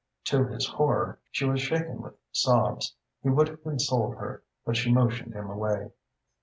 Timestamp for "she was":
1.29-1.61